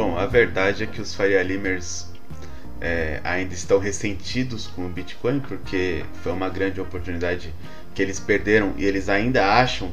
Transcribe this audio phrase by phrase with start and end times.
[0.00, 2.06] Bom, a verdade é que os Firelimers
[2.80, 7.52] é, ainda estão ressentidos com o Bitcoin porque foi uma grande oportunidade
[7.96, 9.90] que eles perderam e eles ainda acham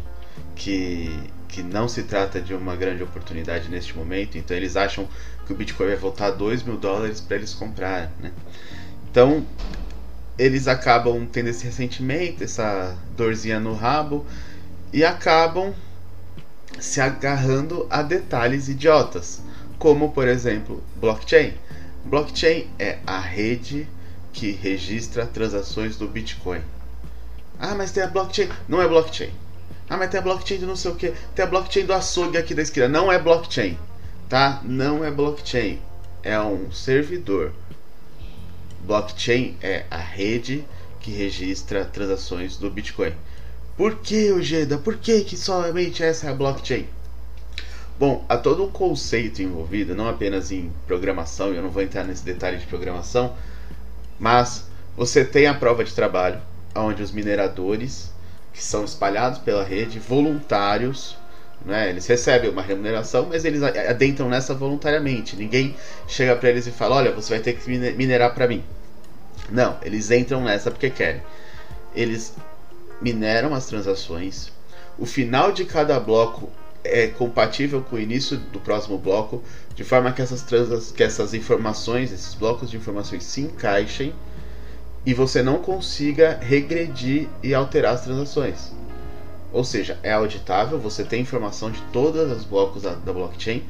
[0.55, 1.09] que,
[1.47, 4.37] que não se trata de uma grande oportunidade neste momento.
[4.37, 5.09] Então eles acham
[5.43, 8.09] que o Bitcoin vai voltar a 2 mil dólares para eles comprarem.
[8.21, 8.31] Né?
[9.09, 9.43] Então
[10.37, 14.23] eles acabam tendo esse ressentimento, essa dorzinha no rabo
[14.93, 15.73] e acabam
[16.79, 19.41] se agarrando a detalhes idiotas,
[19.77, 21.53] como por exemplo blockchain.
[22.05, 23.87] Blockchain é a rede
[24.31, 26.61] que registra transações do Bitcoin.
[27.59, 28.49] Ah, mas tem a blockchain.
[28.67, 29.31] Não é blockchain.
[29.89, 31.13] Ah, mas tem a blockchain do não sei o que.
[31.33, 32.89] Tem a blockchain do açougue aqui da esquerda.
[32.89, 33.77] Não é blockchain.
[34.27, 34.61] Tá?
[34.63, 35.79] Não é blockchain.
[36.21, 37.53] É um servidor.
[38.81, 40.65] Blockchain é a rede
[40.99, 43.13] que registra transações do Bitcoin.
[43.77, 44.77] Por que, Ojeda?
[44.77, 46.87] Por que, que somente essa é a blockchain?
[47.97, 52.25] Bom, há todo um conceito envolvido, não apenas em programação, eu não vou entrar nesse
[52.25, 53.33] detalhe de programação,
[54.19, 54.65] mas
[54.97, 56.41] você tem a prova de trabalho,
[56.75, 58.11] onde os mineradores,
[58.53, 61.15] que são espalhados pela rede, voluntários,
[61.65, 65.37] né, eles recebem uma remuneração, mas eles adentram nessa voluntariamente.
[65.37, 65.73] Ninguém
[66.05, 68.63] chega para eles e fala: Olha, você vai ter que minerar para mim.
[69.49, 71.23] Não, eles entram nessa porque querem.
[71.95, 72.35] Eles
[73.01, 74.51] mineram as transações.
[74.97, 76.51] O final de cada bloco
[76.85, 79.43] é compatível com o início do próximo bloco,
[79.75, 84.13] de forma que essas, trans, que essas informações, esses blocos de informações se encaixem
[85.05, 88.71] e você não consiga regredir e alterar as transações.
[89.51, 93.63] Ou seja, é auditável, você tem informação de todos os blocos da, da blockchain,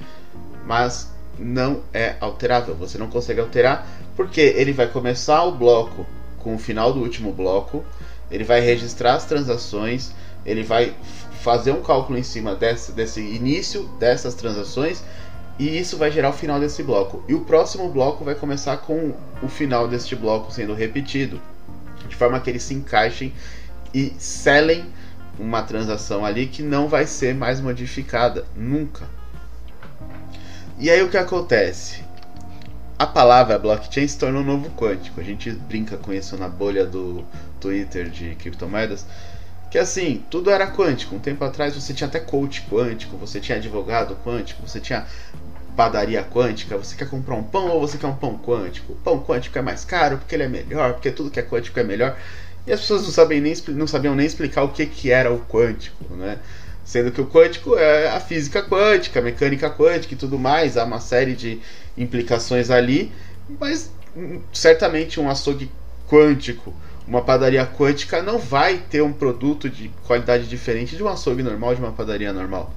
[0.66, 2.76] mas não é alterável.
[2.76, 6.06] Você não consegue alterar porque ele vai começar o bloco
[6.40, 7.84] com o final do último bloco,
[8.32, 10.12] ele vai registrar as transações,
[10.46, 10.96] ele vai
[11.46, 15.04] fazer um cálculo em cima desse, desse início dessas transações
[15.60, 17.24] e isso vai gerar o final desse bloco.
[17.30, 19.14] E o próximo bloco vai começar com
[19.44, 21.40] o final deste bloco sendo repetido,
[22.10, 23.32] de forma que eles se encaixem
[23.94, 24.86] e selem
[25.38, 29.08] uma transação ali que não vai ser mais modificada nunca.
[30.80, 32.04] E aí o que acontece?
[32.98, 35.22] A palavra blockchain se tornou um novo quântico.
[35.22, 37.24] A gente brinca com isso na bolha do
[37.60, 39.06] Twitter de criptomoedas.
[39.76, 41.18] Que assim, tudo era quântico.
[41.18, 45.06] Um tempo atrás você tinha até coach quântico, você tinha advogado quântico, você tinha
[45.76, 46.78] padaria quântica.
[46.78, 48.94] Você quer comprar um pão ou você quer um pão quântico?
[48.94, 51.78] O pão quântico é mais caro porque ele é melhor, porque tudo que é quântico
[51.78, 52.18] é melhor.
[52.66, 55.42] E as pessoas não, sabem nem, não sabiam nem explicar o que, que era o
[55.42, 56.40] quântico, né?
[56.86, 60.86] Sendo que o quântico é a física quântica, a mecânica quântica e tudo mais, há
[60.86, 61.60] uma série de
[61.98, 63.12] implicações ali,
[63.60, 65.70] mas hum, certamente um açougue
[66.08, 66.74] quântico,
[67.08, 71.76] uma padaria quântica não vai ter um produto de qualidade diferente de um açougue normal,
[71.76, 72.74] de uma padaria normal.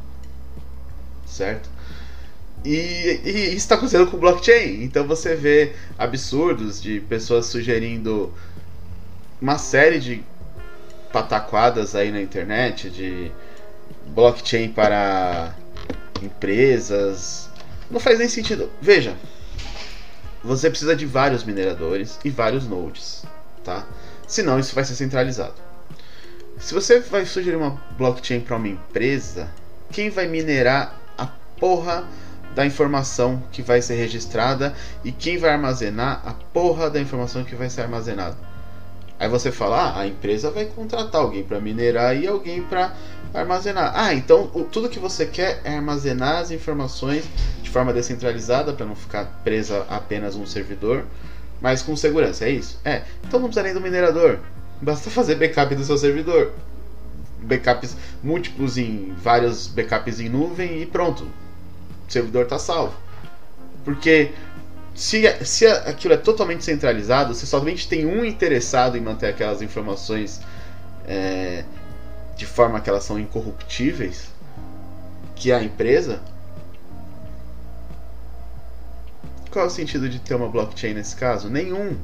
[1.27, 1.71] Certo?
[2.65, 4.83] E, e isso está acontecendo com blockchain.
[4.83, 8.33] Então você vê absurdos de pessoas sugerindo
[9.41, 10.23] uma série de
[11.13, 13.31] pataquadas aí na internet de
[14.09, 15.55] blockchain para
[16.23, 17.49] empresas.
[17.91, 18.71] Não faz nem sentido.
[18.83, 19.17] Veja,
[20.43, 23.25] você precisa de vários mineradores e vários nodes,
[23.65, 23.87] tá?
[24.29, 25.55] Senão isso vai ser centralizado.
[26.59, 29.49] Se você vai sugerir uma blockchain para uma empresa,
[29.91, 31.27] quem vai minerar a
[31.59, 32.05] porra
[32.55, 37.55] da informação que vai ser registrada e quem vai armazenar a porra da informação que
[37.55, 38.37] vai ser armazenada?
[39.19, 42.95] Aí você fala, ah, a empresa vai contratar alguém para minerar e alguém para
[43.35, 43.93] armazenar.
[43.95, 47.25] Ah, então tudo que você quer é armazenar as informações
[47.63, 51.05] de forma descentralizada para não ficar presa a apenas um servidor,
[51.61, 52.79] mas com segurança, é isso?
[52.85, 53.03] É.
[53.27, 54.39] Então não precisa nem do minerador.
[54.81, 56.53] Basta fazer backup do seu servidor.
[57.41, 61.25] Backups múltiplos em vários backups em nuvem e pronto.
[62.07, 62.95] O servidor está salvo.
[63.85, 64.33] Porque
[64.95, 70.41] se, se aquilo é totalmente centralizado, você somente tem um interessado em manter aquelas informações
[71.07, 71.65] é,
[72.37, 74.31] de forma que elas são incorruptíveis,
[75.35, 76.21] que é a empresa.
[79.59, 81.51] Qual é o sentido de ter uma blockchain nesse caso?
[81.51, 81.97] Nenhum.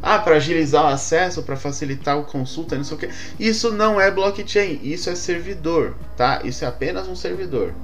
[0.00, 3.10] Ah, para agilizar o acesso, para facilitar o consulta, não sei o que.
[3.40, 6.42] Isso não é blockchain, isso é servidor, tá?
[6.44, 7.74] Isso é apenas um servidor.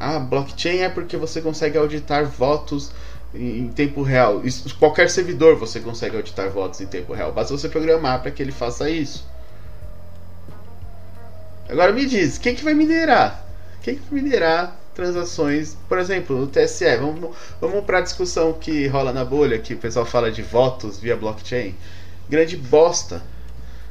[0.00, 2.90] Ah, blockchain é porque você consegue auditar votos
[3.34, 4.40] em tempo real.
[4.42, 7.32] Isso, qualquer servidor você consegue auditar votos em tempo real.
[7.32, 9.28] Basta você programar para que ele faça isso.
[11.68, 13.44] Agora me diz, quem que vai minerar?
[13.82, 16.96] Quem que vai minerar transações, por exemplo, no TSE?
[16.96, 20.98] Vamos, vamos para a discussão que rola na bolha, que o pessoal fala de votos
[20.98, 21.76] via blockchain.
[22.28, 23.22] Grande bosta.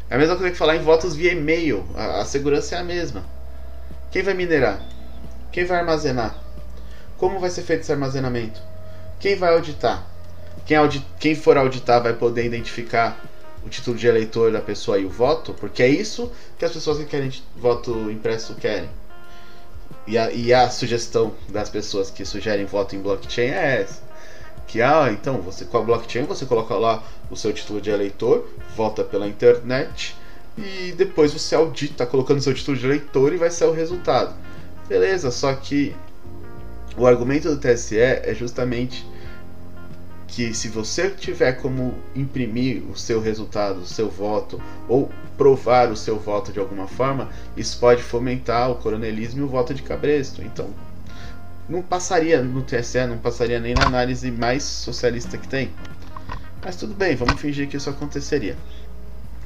[0.10, 1.86] É a mesma coisa que falar em votos via e-mail.
[1.96, 3.24] A, a segurança é a mesma.
[4.12, 4.82] Quem vai minerar?
[5.52, 6.44] Quem vai armazenar?
[7.18, 8.60] Como vai ser feito esse armazenamento?
[9.20, 10.06] Quem vai auditar?
[10.66, 10.78] Quem.
[11.20, 13.24] Quem for auditar vai poder identificar
[13.64, 15.54] o título de eleitor da pessoa e o voto?
[15.54, 18.90] Porque é isso que as pessoas que querem voto impresso querem.
[20.08, 24.02] E a, e a sugestão das pessoas que sugerem voto em blockchain é essa.
[24.68, 28.48] Que ah, então você com a blockchain você coloca lá o seu título de eleitor,
[28.76, 30.16] vota pela internet
[30.58, 34.36] e depois você audita colocando seu título de eleitor e vai ser o resultado.
[34.88, 35.96] Beleza, só que
[36.98, 39.06] o argumento do TSE é justamente
[40.36, 45.96] que se você tiver como imprimir o seu resultado, o seu voto, ou provar o
[45.96, 50.42] seu voto de alguma forma, isso pode fomentar o coronelismo e o voto de cabresto.
[50.42, 50.68] Então,
[51.70, 55.72] não passaria no TSE, não passaria nem na análise mais socialista que tem.
[56.62, 58.58] Mas tudo bem, vamos fingir que isso aconteceria.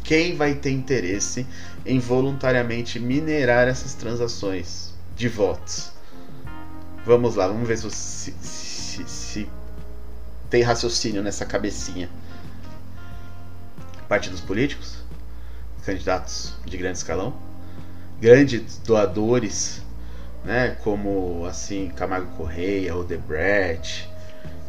[0.04, 1.46] Quem vai ter interesse
[1.86, 5.92] em voluntariamente minerar essas transações de votos?
[7.06, 9.59] Vamos lá, vamos ver se, se, se
[10.50, 12.10] tem raciocínio nessa cabecinha.
[14.08, 14.98] Partidos políticos,
[15.86, 17.36] candidatos de grande escalão,
[18.20, 19.82] grandes doadores,
[20.44, 24.10] né, como assim Camargo Correia, Odebrecht,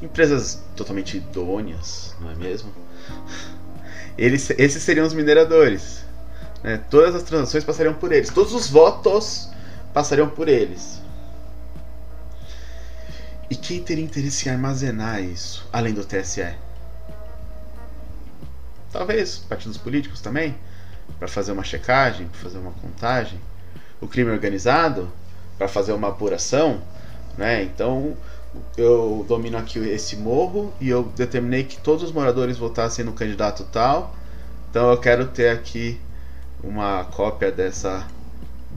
[0.02, 2.72] empresas totalmente idôneas, não é mesmo?
[4.18, 6.04] Eles, esses seriam os mineradores.
[6.62, 6.78] Né?
[6.90, 9.48] Todas as transações passariam por eles, todos os votos
[9.94, 11.00] passariam por eles.
[13.70, 16.56] Quem teria interesse em armazenar isso, além do TSE?
[18.90, 20.56] Talvez partidos políticos também,
[21.20, 23.40] para fazer uma checagem, para fazer uma contagem.
[24.00, 25.08] O crime organizado,
[25.56, 26.82] para fazer uma apuração,
[27.38, 27.62] né?
[27.62, 28.16] Então,
[28.76, 33.62] eu domino aqui esse morro e eu determinei que todos os moradores votassem no candidato
[33.70, 34.16] tal.
[34.68, 36.00] Então, eu quero ter aqui
[36.60, 38.04] uma cópia dessa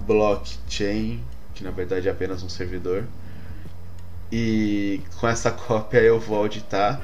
[0.06, 1.20] blockchain,
[1.56, 3.08] que na verdade é apenas um servidor
[4.34, 7.00] e com essa cópia eu vou auditar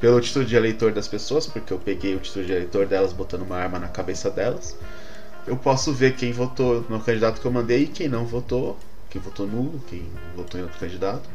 [0.00, 3.42] pelo título de eleitor das pessoas, porque eu peguei o título de eleitor delas botando
[3.42, 4.76] uma arma na cabeça delas.
[5.46, 8.78] Eu posso ver quem votou no candidato que eu mandei e quem não votou,
[9.10, 10.04] quem votou nulo, quem
[10.36, 11.28] votou em outro candidato.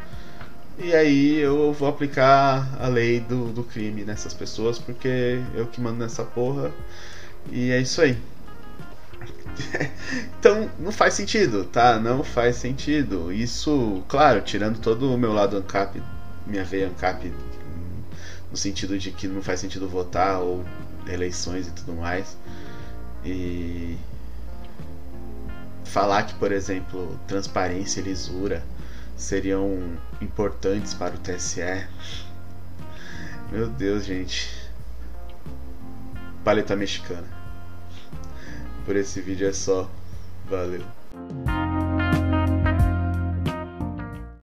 [0.77, 5.81] E aí eu vou aplicar a lei do, do crime nessas pessoas, porque eu que
[5.81, 6.71] mando nessa porra.
[7.51, 8.17] E é isso aí.
[10.39, 11.99] então não faz sentido, tá?
[11.99, 13.31] Não faz sentido.
[13.31, 16.01] Isso, claro, tirando todo o meu lado ANCAP,
[16.45, 17.33] minha veia ANCAP,
[18.49, 20.63] no sentido de que não faz sentido votar ou
[21.07, 22.37] eleições e tudo mais.
[23.25, 23.97] E
[25.85, 28.63] falar que, por exemplo, transparência e lisura
[29.15, 31.87] seriam importantes para o TSE.
[33.51, 34.55] Meu Deus, gente.
[36.43, 37.36] Paleta mexicana
[38.87, 39.87] por esse vídeo é só.
[40.49, 40.81] Valeu.